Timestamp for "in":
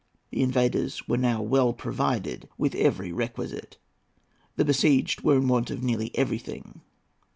5.37-5.47